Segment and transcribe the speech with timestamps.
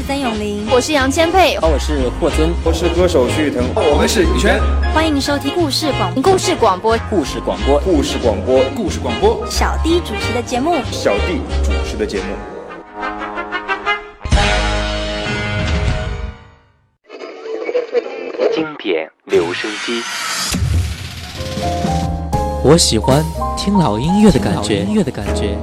[0.00, 4.58] 是曾永林，我是杨千佩，我是霍尊，我是歌手徐誉滕，我们是羽泉。
[4.94, 6.96] 欢迎收听故事广故事广播。
[7.10, 7.78] 故事广播。
[7.80, 8.62] 故事广播。
[8.74, 9.46] 故事广播。
[9.50, 10.76] 小弟主持的节目。
[10.90, 12.24] 小弟主持的节目。
[18.54, 20.02] 经典留声机，
[22.64, 23.22] 我喜欢
[23.54, 25.58] 听老音乐的感觉，音乐的感觉。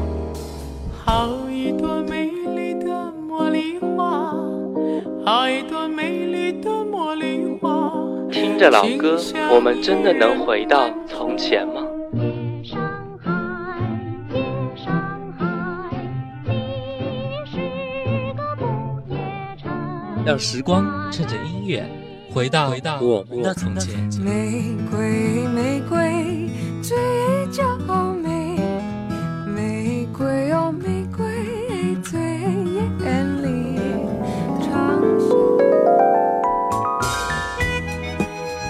[8.58, 9.20] 听着老歌，
[9.54, 11.84] 我们真的能回到从前吗？
[20.26, 21.88] 让时光趁着音乐
[22.34, 23.96] 回到回到我们的从前。
[24.20, 26.17] 玫瑰，玫瑰，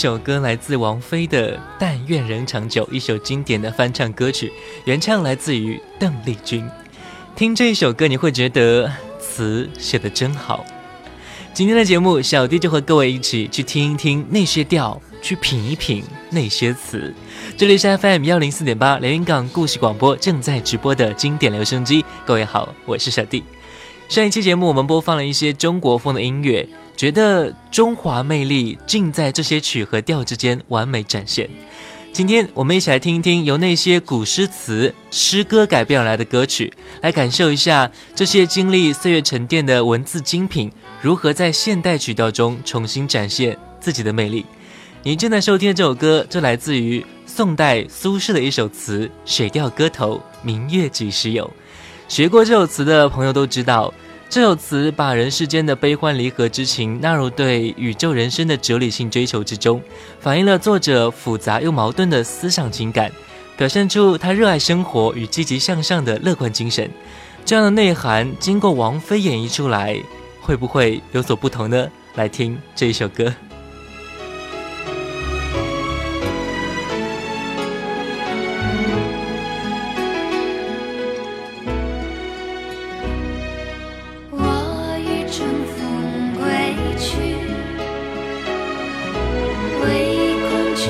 [0.00, 4.50] 首歌来自王菲的《但愿人长久》，一首经典的翻唱歌曲，
[4.86, 6.66] 原唱来自于邓丽君。
[7.36, 10.64] 听这一首歌，你会觉得词写的真好。
[11.52, 17.14] 今天的节目，小弟就和各位一起去听一听那些调，去品一品那些词。
[17.58, 22.02] 这里是 FM 幺零四点八连云港故事广播正在直播的经典留声机。
[22.24, 23.44] 各位好，我是小弟。
[24.08, 26.66] 上一期节目我们播放了一些中国风的音乐。
[26.96, 31.48] 觉得中华魅力尽在这些曲和调之间完美展现。
[32.12, 40.70] 今天我们一起来听一听由那些古诗词、诗歌改编而来的歌曲，来感受一下这些经历岁月沉淀的文字精品
[41.00, 44.44] 如何在现代曲调中重新展现自己的魅力。
[45.04, 51.46] 你正在收听的这首歌，就来自于宋代苏轼的一首词《水调歌头·明月几时有》。
[52.08, 53.94] 学过这首词的朋友都知道。
[54.30, 59.82] 这首词把人世间的悲欢离合之情纳入对宇宙人生的哲理性追求之中，
[60.20, 63.10] 反映了作者复杂又矛盾的思想情感，
[63.56, 66.88] 表现出他热爱生活与积极向上的乐观精神。
[67.44, 70.00] 这样的内涵经过王菲演绎出来，
[70.40, 71.88] 会不会有所不同呢？
[72.14, 73.34] 来听这一首歌。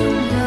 [0.01, 0.40] 是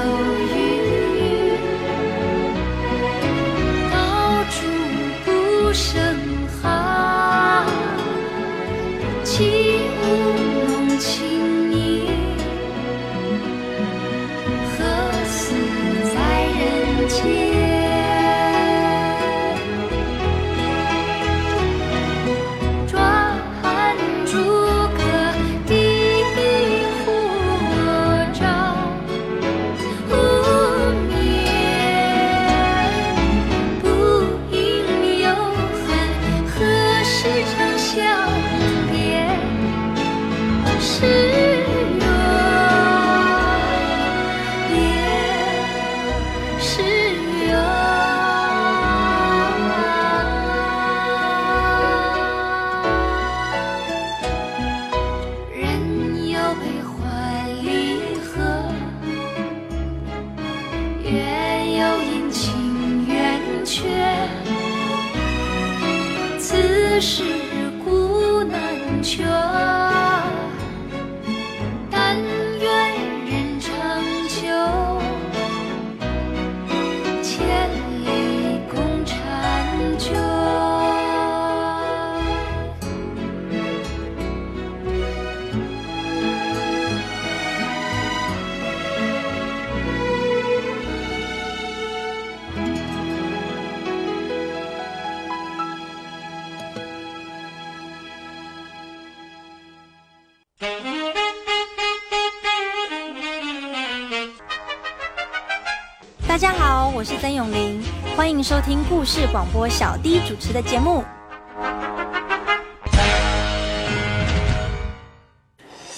[108.45, 111.03] 收听故事广播小弟主持的节目。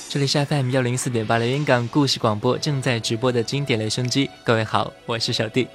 [0.08, 4.30] 这里是 FM 幺零四点八连云港故事广播正在直播的经典留声机。
[4.44, 5.66] 各位好，我是小弟。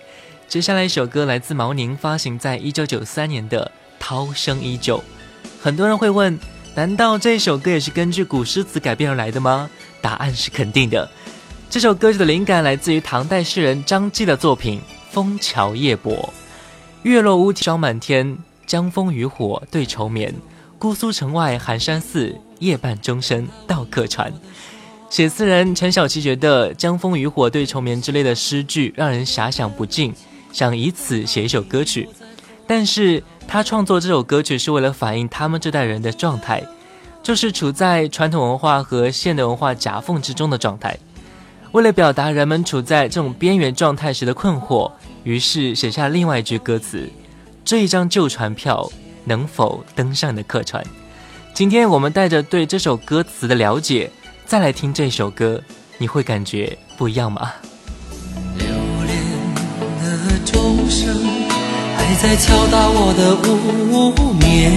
[0.47, 3.69] 接下来一首歌来自毛宁，发行在一九九三年的
[4.01, 4.97] 《涛声依旧》。
[5.61, 6.39] 很多人会问，
[6.73, 9.69] 难道这首歌也是根据古诗词改编而来的吗？
[9.99, 11.11] 答案是肯定的。
[11.69, 14.79] 这首歌曲的灵感来自于唐代诗人张继的作品
[15.13, 16.13] 《枫桥夜泊》。
[17.03, 18.37] 月落乌啼霜满天，
[18.67, 20.31] 江枫渔火对愁眠。
[20.77, 24.31] 姑苏城外寒山寺，夜半钟声到客船。
[25.09, 30.13] 写词人陈小七觉得“江枫渔火对愁眠”之类的诗句让人遐想不尽，
[30.53, 32.07] 想以此写一首歌曲。
[32.67, 36.63] 但是他创作这首歌曲是为了反映他们这代人的状态，
[37.23, 40.95] 就是处在传统文化和现代文化夹缝之中的状态。
[41.71, 44.91] 为了表达人们处在这种边缘状态时的困惑，
[45.23, 47.09] 于是写下另外一句歌词
[47.65, 48.91] ：“这一张旧船票。”
[49.23, 50.83] 能否登上的客船？
[51.53, 54.09] 今天我们带着对这首歌词的了解，
[54.47, 55.61] 再来听这首歌，
[55.99, 57.53] 你会感觉不一样吗？
[58.57, 59.15] 留恋
[60.01, 61.15] 的钟声
[61.95, 64.73] 还在敲打我的无眠，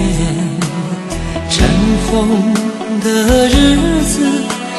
[1.49, 1.67] 尘
[2.05, 2.53] 封
[3.01, 4.13] 的日子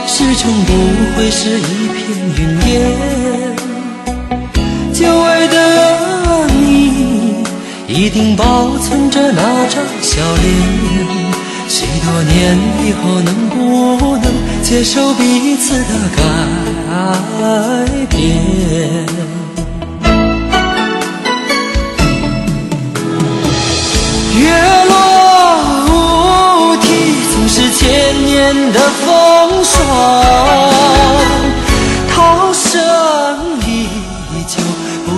[0.07, 0.71] 始终不
[1.17, 1.99] 会是一片
[2.39, 2.75] 云烟，
[4.99, 7.45] 久违的你。
[7.87, 10.47] 一定保存着那张笑脸，
[11.69, 14.33] 许多年以后能不能
[14.63, 16.23] 接受彼此的改
[18.09, 18.17] 变？
[24.35, 24.45] 月
[24.89, 24.95] 落
[25.91, 25.93] 乌
[26.81, 26.87] 啼，
[27.35, 27.85] 总是千
[28.25, 29.07] 年的风
[29.63, 29.77] 霜，
[32.11, 32.73] 涛声，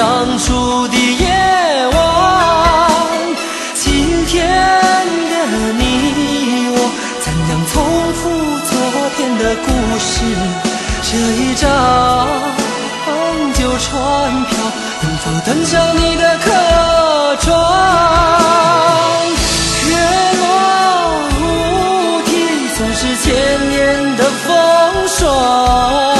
[0.00, 1.26] 当初的夜
[1.92, 1.98] 晚。
[3.74, 4.48] 今天
[5.28, 5.34] 的
[5.76, 5.82] 你
[6.72, 6.74] 我，
[7.20, 7.74] 怎样重
[8.14, 8.20] 复
[8.64, 8.72] 昨
[9.18, 10.10] 天的故事？
[11.02, 11.68] 这一张
[13.52, 13.92] 旧船
[14.46, 14.56] 票，
[15.02, 16.48] 能否登上你的客
[17.42, 17.52] 船？
[19.86, 19.92] 月
[20.40, 20.42] 落
[21.42, 21.44] 乌
[22.24, 22.28] 啼，
[22.74, 23.28] 总是千
[23.68, 24.48] 年的风
[25.08, 26.19] 霜。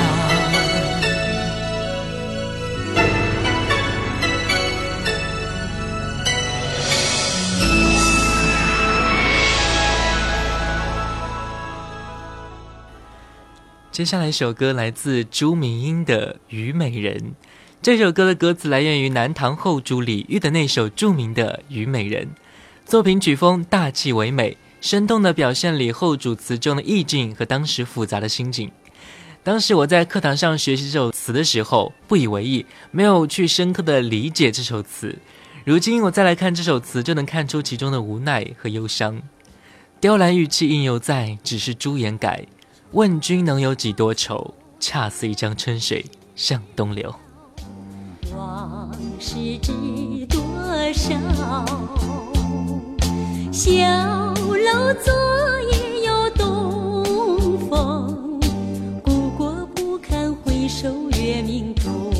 [13.91, 17.17] 接下来一首歌来自朱明英的《虞美人》。
[17.81, 22.25] 这首歌的歌词来源于南唐后主李煜的那首著名的《虞美人》，
[22.85, 28.71] 作品曲风大气唯美，生动地表现李后主词中的意境和当时复杂的心境。
[29.43, 35.19] 当时我在课堂上学习这首词的时候，不以为意，没有去深刻的理解这首词。
[35.65, 39.21] 如今我再来看这首词，就能看出其中的无奈和忧伤。
[39.99, 42.45] 雕栏玉砌应犹在，只是朱颜改。
[42.93, 44.53] 问君能有几多愁？
[44.77, 46.05] 恰似一江春水
[46.35, 47.13] 向东流。
[48.35, 49.71] 往事知
[50.27, 50.41] 多
[50.91, 51.15] 少？
[53.49, 55.13] 小楼昨
[55.71, 58.41] 夜又东风，
[59.01, 62.10] 故国不堪回首月明中。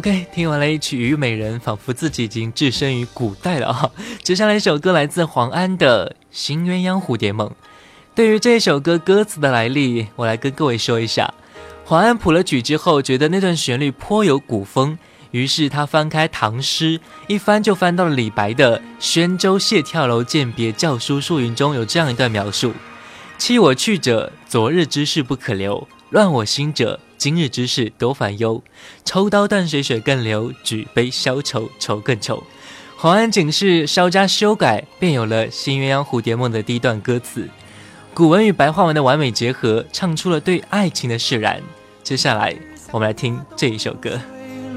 [0.00, 3.90] OK，听完了一曲《虞美人》，仿佛自己已经置身于古代了啊！
[4.22, 7.46] 接下来一首歌来自黄安的《新鸳鸯蝴蝶梦》。
[8.14, 11.34] 对于这首歌歌词的来历，我来跟各位说一下。
[11.84, 14.98] 黄安谱了曲之后，觉得那段旋律颇有古风，
[15.32, 22.72] 于是他翻开唐诗，一翻就翻到了李白的《宣州谢眺楼饯别校书数云》中有这样一段描述
[23.36, 28.62] ：“弃我去者，昨日之事不可留；乱我心者，今日之事多烦忧。
[29.04, 32.42] 抽刀断水水更流，举杯消愁愁更愁。”
[32.96, 37.46] 黄安仅是稍加修改，便有了《新鸳鸯蝴蝶梦》的第一段歌词。
[38.14, 41.60] 古文与白话文的完美结合，唱出了对爱情的释然。
[42.02, 42.56] 接下来，
[42.90, 44.18] 我们来听这一首歌。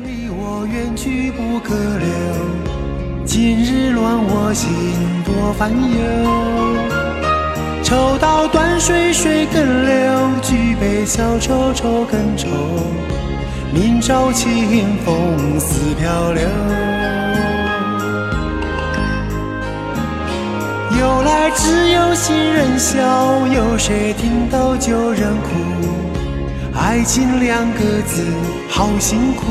[0.04, 4.70] 离我远去不可留，今日乱我心
[5.24, 6.93] 多烦忧。
[7.94, 12.48] 抽刀断水水更流，举杯消愁愁更愁。
[13.72, 16.42] 明朝清风似飘流。
[21.00, 22.98] 由来只有新人笑，
[23.46, 25.50] 有谁听到旧人哭？
[26.76, 28.24] 爱情两个字
[28.72, 29.46] 好辛苦，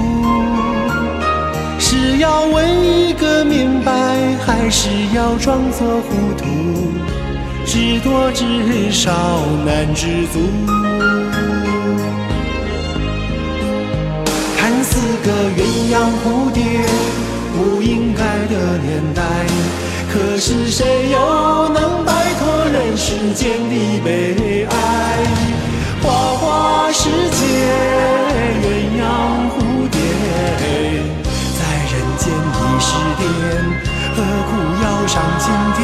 [1.78, 3.92] 是要问一个明白，
[4.44, 7.11] 还是要装作糊涂？
[7.64, 9.12] 知多知少
[9.64, 10.40] 难知足。
[14.58, 15.60] 看似个鸳
[15.92, 16.62] 鸯蝴蝶，
[17.56, 18.20] 不应该
[18.52, 19.22] 的年代。
[20.12, 24.74] 可是谁又能摆脱人世间的悲哀？
[26.02, 27.40] 花花世界，
[28.62, 28.66] 鸳
[29.00, 29.02] 鸯
[29.48, 29.56] 蝴
[29.90, 29.96] 蝶，
[31.56, 33.22] 在人间已是癫，
[34.14, 34.50] 何苦
[34.82, 35.44] 要上青
[35.78, 35.80] 天？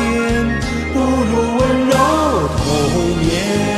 [0.98, 1.96] 不如温柔
[2.56, 3.77] 童年。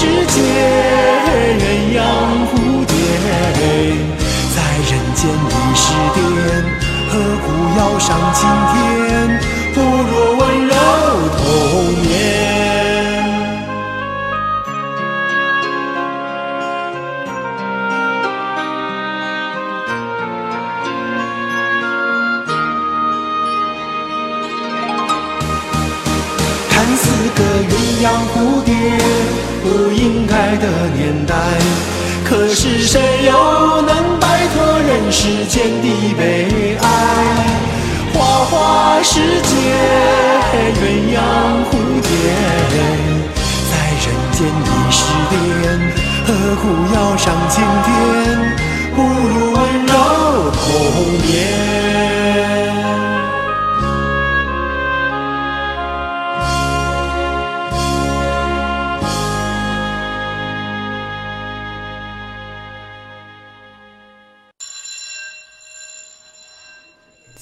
[0.00, 0.40] 世界，
[1.60, 2.00] 鸳鸯
[2.48, 2.52] 蝴
[2.86, 2.90] 蝶，
[4.56, 4.56] 在
[4.88, 5.82] 人间已是
[6.16, 6.18] 癫，
[7.10, 7.12] 何
[7.44, 8.40] 苦要上青
[8.72, 8.74] 天？
[9.74, 10.72] 不若温柔
[11.36, 11.44] 童
[12.00, 12.39] 年。
[32.50, 36.84] 可是谁又能摆脱人世间的悲哀？
[38.12, 39.54] 花花世界，
[40.74, 41.18] 鸳鸯
[41.70, 42.10] 蝴蝶，
[43.70, 44.98] 在人间已是
[45.30, 45.32] 癫，
[46.26, 47.88] 何苦要上青天？
[48.96, 50.66] 不如温柔童
[51.28, 52.09] 年。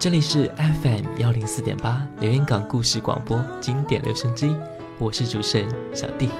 [0.00, 4.56] 这里是 FM 幺零四点八连云港故事广播经典留声机，
[4.98, 6.30] 我是主持人小弟。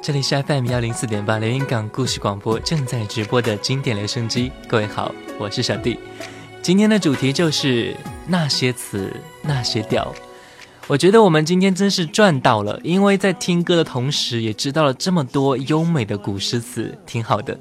[0.00, 5.98] 这里是 FM 幺零四点八连云港故事广播正在直播的经典留声机，各位好，我是小弟。
[6.62, 7.92] 今天的主题就是
[8.28, 10.14] 那些词那些调，
[10.86, 17.58] 我觉得我们今天真是赚到了，因为在听歌的同时，也知道了这么多优美的古诗词，挺好的。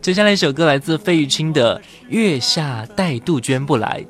[0.00, 4.02] 接下来一首歌来自费玉清的《月下待杜鹃不来》，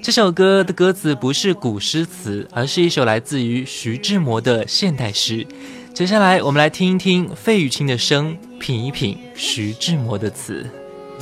[0.00, 5.44] 这首歌的歌词不是古诗词，而是一首来自于徐志摩的现代诗。
[5.92, 10.64] 接下来我们来听一听费玉清的声，品一品徐志摩的词。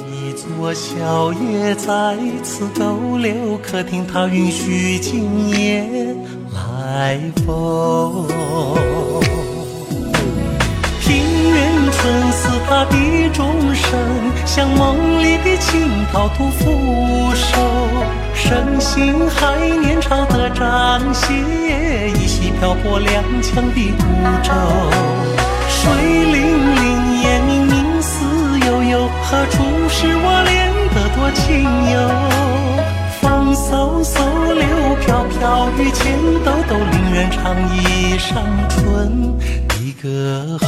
[0.06, 5.84] 一座小月在此逗留，可听他允许今夜
[6.54, 8.26] 来风。
[11.00, 11.16] 平
[11.50, 13.98] 原春似他的钟声，
[14.46, 17.58] 像梦里的青草吐扶手。
[18.34, 21.34] 身心还年少的张歇，
[22.14, 23.08] 依稀漂泊踉
[23.42, 24.04] 跄的孤
[24.42, 24.52] 舟。
[25.68, 25.90] 水
[26.24, 26.36] 灵
[26.76, 26.97] 灵，
[29.30, 31.62] 何处是我恋得多情
[31.92, 31.96] 游？
[33.20, 34.16] 风嗖嗖，
[34.54, 34.64] 柳
[35.04, 39.36] 飘飘，雨前兜兜，令人唱一声春
[39.68, 40.66] 的歌喉。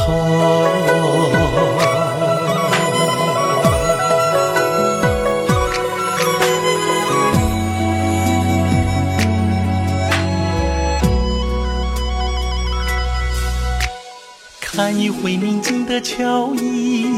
[14.61, 17.10] 看一回明净的桥椅，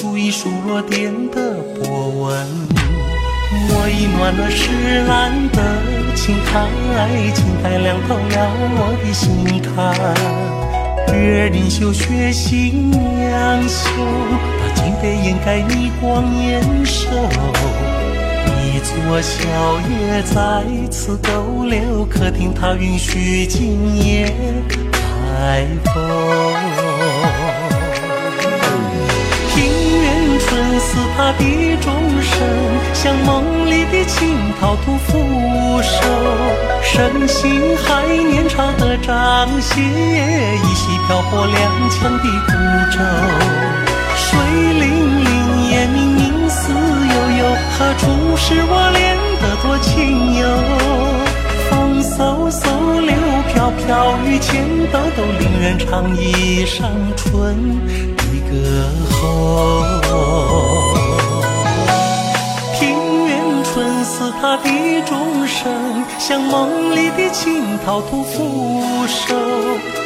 [0.00, 2.46] 数一数落点的波纹，
[3.50, 5.58] 我已暖了石栏的
[6.14, 6.68] 青苔，
[7.34, 9.74] 青苔凉透了我的心坎。
[11.12, 13.90] 月 rin 秀雪心凉秀，
[14.60, 17.08] 把金杯掩盖你光艳瘦。
[18.62, 19.36] 一座小
[19.90, 24.32] 夜在此逗留，客厅它允许今夜
[24.92, 26.77] 开封。
[30.88, 32.40] 似他的钟声，
[32.94, 35.18] 像梦里的青草吐扶
[35.82, 35.92] 手。
[36.82, 41.52] 身形还年少的张歇，依稀漂泊踉
[41.90, 42.52] 跄的孤
[42.90, 42.96] 舟。
[44.16, 44.40] 水
[44.80, 47.42] 灵灵，夜明明，思悠悠，
[47.76, 51.27] 何处是我恋的多情游？
[53.58, 57.56] 飘飘，雨前道都，令人唱一上春
[58.16, 58.54] 的歌
[59.10, 59.82] 喉。
[62.78, 64.68] 庭院春似他的
[65.04, 69.34] 钟声，像梦里的青桃吐扶手。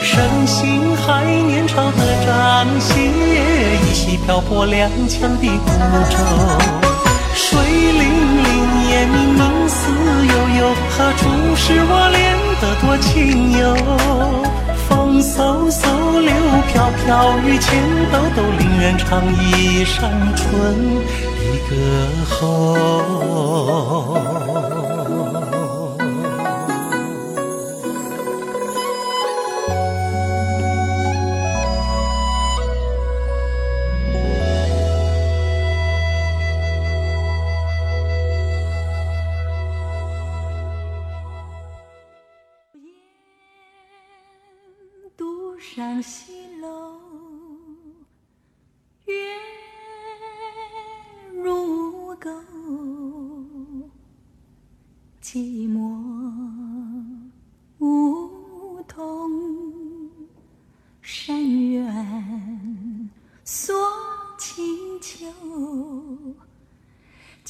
[0.01, 5.71] 身心还年少的张歇，依稀漂泊踉跄的孤
[6.09, 6.17] 舟。
[7.35, 9.91] 水灵灵，夜明明，思
[10.27, 13.75] 悠悠，何处是我恋得多情游？
[14.89, 16.33] 风嗖嗖，柳
[16.73, 17.75] 飘飘，雨前
[18.13, 20.41] 兜兜，令人唱一上春
[21.39, 21.71] 的歌
[22.31, 22.43] 喉。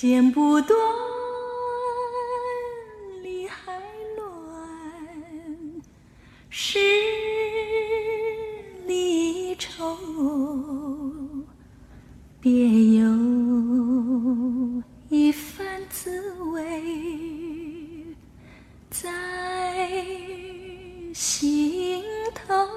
[0.02, 0.76] 剪不断，
[3.22, 3.72] 理还
[4.16, 5.80] 乱。
[6.50, 6.80] 是
[8.84, 9.96] 离愁，
[12.40, 12.52] 别
[12.96, 13.12] 有
[15.08, 16.82] 一番滋味
[18.90, 19.08] 在
[21.14, 22.02] 心
[22.34, 22.68] 头。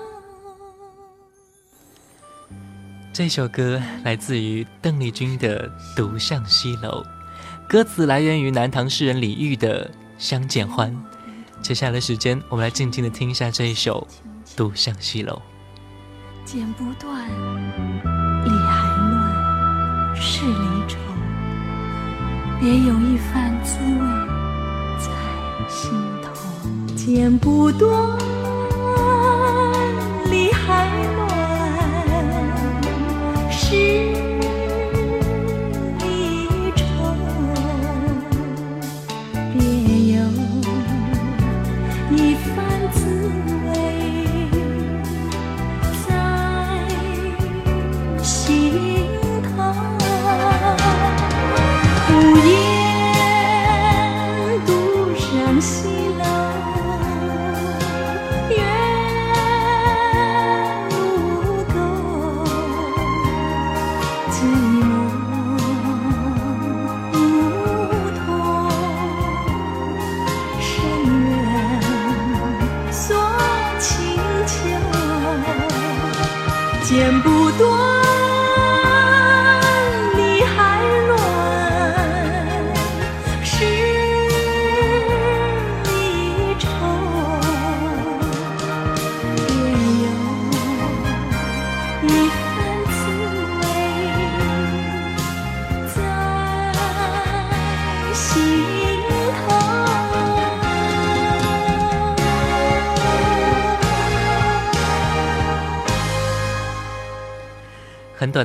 [3.12, 7.02] 这首歌来自于邓丽君的《独上西楼》，
[7.76, 9.86] 歌词来源于南唐诗人李煜的
[10.18, 10.90] 《相见欢》。
[11.62, 14.08] 接下来的时间，我们来静静的听一下这一首
[14.58, 15.34] 《独上西楼》。
[16.50, 17.28] 剪不断，
[18.46, 20.98] 理还乱，是离愁。
[22.62, 24.00] 别有一番滋味
[24.98, 25.12] 在
[25.68, 25.92] 心
[26.24, 26.32] 头。
[26.96, 28.18] 剪不断，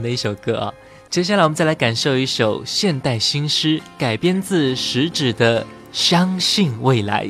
[0.02, 0.72] 的一首歌啊。
[1.08, 7.26] 接下来我们再来感受一首现代新诗，改编自食指的《相信未来》。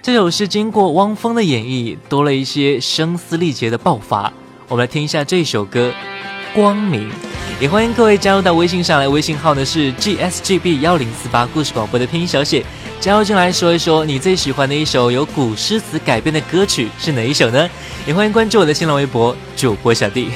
[0.00, 4.32] 这首诗经过汪峰的演绎，多了一些声嘶力竭的爆发。
[4.68, 5.92] 我们来听一下这首歌
[6.54, 7.10] 《光明》，
[7.60, 12.64] 也欢迎各位加入到微信上来，微信号呢是 gsgb 幺零四八故事广播的拼音小写。
[13.00, 17.68] 加入进来说一说你最喜欢的一首由古诗词改编的歌曲是哪一首呢？
[18.06, 20.28] 也欢迎关注我的新浪微博主播小弟。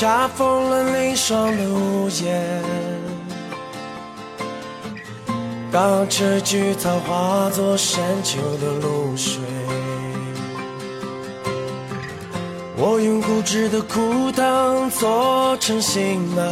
[0.00, 2.64] 恰逢了凌霜的屋檐
[5.70, 9.42] 当车菊草化作深秋的露水。
[12.78, 16.46] 我用固执的枯藤做成行囊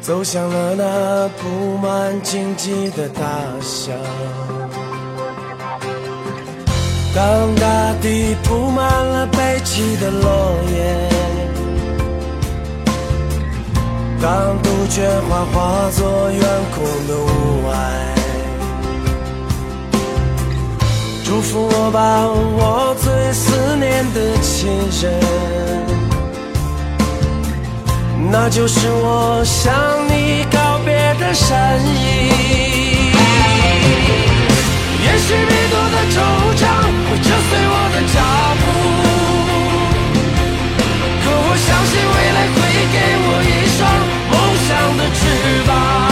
[0.00, 3.20] 走向了那布满荆棘的大
[3.60, 3.92] 象
[7.14, 11.22] 当大地铺满了悲泣的落叶。
[14.22, 16.40] 当杜鹃花化作远
[16.72, 17.26] 空的雾
[17.66, 17.74] 霭
[21.24, 24.70] 祝福我吧我最思念的亲
[25.02, 25.20] 人
[28.30, 29.74] 那就是我向
[30.06, 32.91] 你告别的身影。
[35.24, 36.16] 许迷途的惆
[36.60, 36.62] 怅
[37.06, 38.16] 会扯碎我的脚
[38.60, 38.64] 步。
[41.22, 42.56] 可我相信未来会
[42.92, 43.80] 给我一双
[44.32, 44.34] 梦
[44.66, 45.20] 想的翅
[45.68, 46.11] 膀。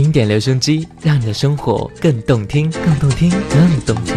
[0.00, 4.14] 经典留声机，让你的生活更动听，更动听，更动听。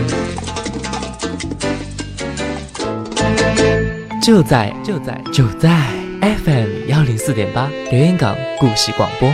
[4.22, 5.92] 就在就在就在
[6.22, 9.28] FM 幺零四点八留言港故事广播。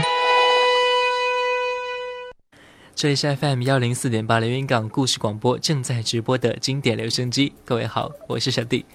[2.95, 7.51] 这里是 FM 幺零四点八连云港故事广播正在直播的经典留声机。
[7.65, 8.85] 各位好，我是小弟。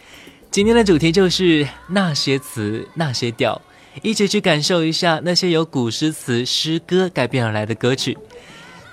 [0.51, 3.61] 今天的主题就是那些词，那些调。
[4.01, 8.17] 一起去感受一下那些由古诗词、诗歌改编而来的歌曲。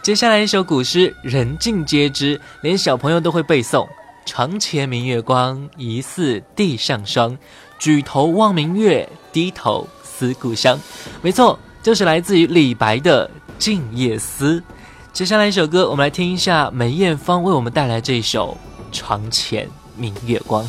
[0.01, 3.87] 接下来一首古诗，人尽皆知，连小朋友都会背诵
[4.25, 7.37] ：“床前明月光，疑似地上霜。
[7.77, 10.79] 举头望明月，低头思故乡。”
[11.21, 14.59] 没错，就是来自于李白的《静夜思》。
[15.13, 18.57] 接下来一首歌，我们来听一下梅艳芳为我们带来这一首
[18.95, 20.63] 《床前明月光》。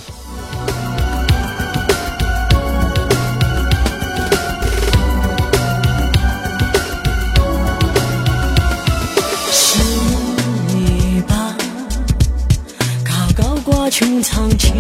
[14.21, 14.75] 穹苍千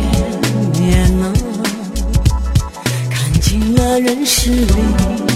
[0.74, 1.32] 年啊，
[3.10, 5.29] 看尽了人世离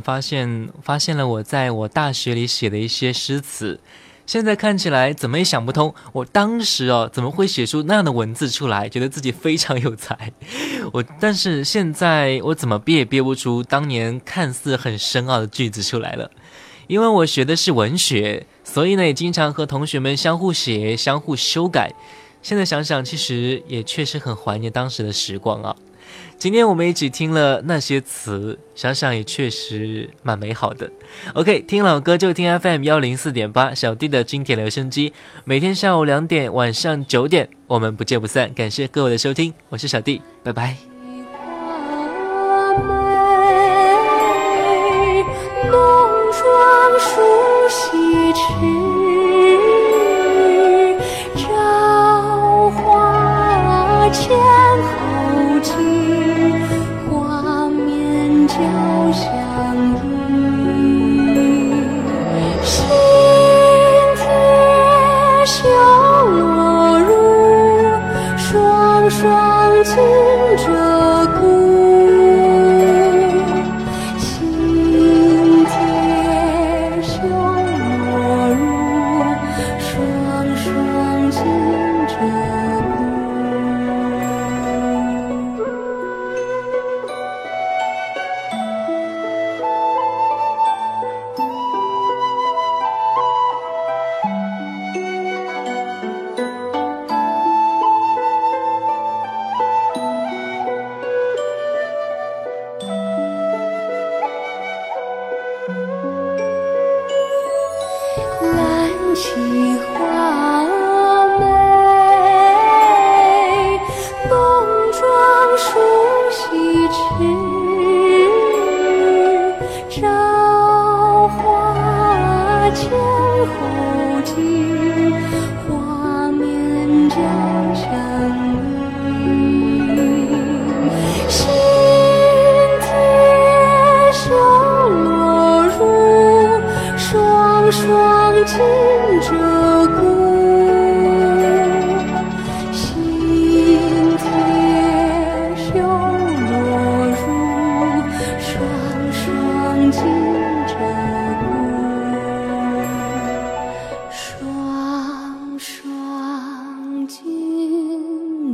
[0.00, 3.80] 发现，发现了我在我大学里写的一些诗词，
[4.26, 10.32] 现在看起来怎么也想不通，我当时哦怎么会写出那样的文字出来，觉得自己非常有才。
[10.92, 16.30] 我但是现在我怎么憋也憋不出当年看似很深奥的句子出来了，
[16.86, 21.92] 因为我学的是文学，所以呢也经常和同学们相互写、相互修改。
[22.42, 25.76] 现在想想，其实也确实很怀念当时的时光啊。
[26.40, 30.90] 今天我们一起听了那些词，想想也确实蛮美好的。
[31.34, 35.12] OK，听老歌就听 FM 幺零四点八，小弟的经典留声机，
[35.44, 38.50] 每天下午两点，晚上九点，我们不见不散。
[38.54, 40.78] 感谢各位的收听，我是小弟，拜拜。
[45.70, 45.72] 浓
[46.32, 47.20] 妆梳
[47.68, 48.89] 洗迟，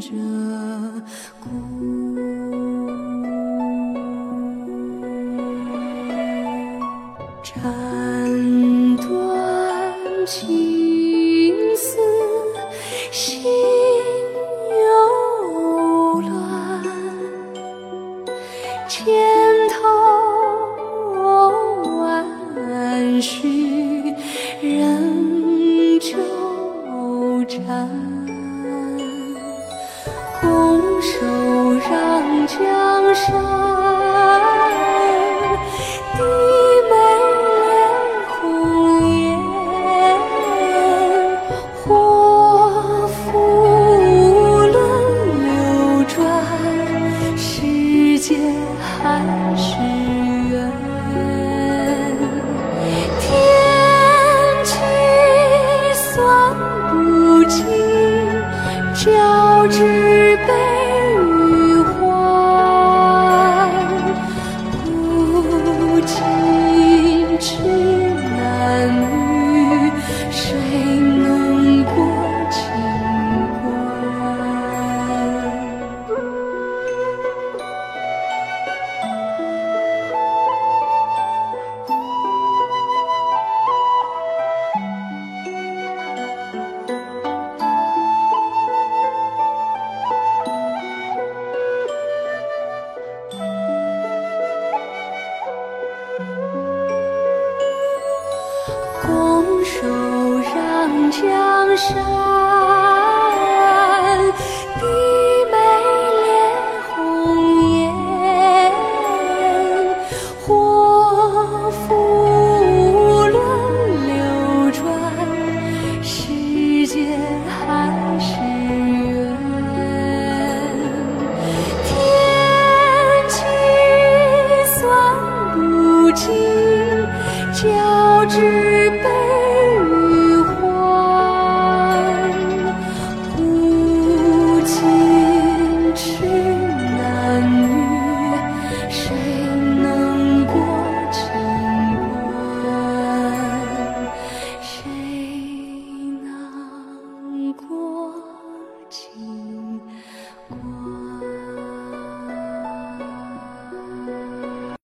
[0.00, 0.12] 鹧
[1.42, 1.86] 鸪。
[7.42, 9.06] 斩断
[10.26, 10.65] 情